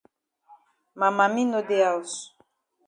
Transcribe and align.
Ma 0.99 1.07
mami 1.17 1.43
no 1.51 1.59
dey 1.67 1.83
haus. 1.87 2.13